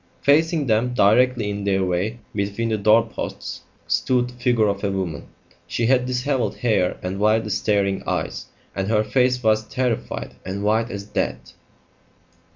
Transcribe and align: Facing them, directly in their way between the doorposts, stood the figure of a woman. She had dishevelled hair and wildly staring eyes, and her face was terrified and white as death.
Facing 0.23 0.65
them, 0.65 0.95
directly 0.95 1.51
in 1.51 1.63
their 1.63 1.85
way 1.85 2.17
between 2.33 2.69
the 2.69 2.77
doorposts, 2.79 3.61
stood 3.85 4.29
the 4.29 4.33
figure 4.33 4.67
of 4.67 4.83
a 4.83 4.89
woman. 4.91 5.27
She 5.67 5.85
had 5.85 6.07
dishevelled 6.07 6.55
hair 6.57 6.97
and 7.03 7.19
wildly 7.19 7.51
staring 7.51 8.01
eyes, 8.07 8.47
and 8.75 8.87
her 8.87 9.03
face 9.03 9.43
was 9.43 9.67
terrified 9.67 10.33
and 10.43 10.63
white 10.63 10.89
as 10.89 11.03
death. 11.03 11.53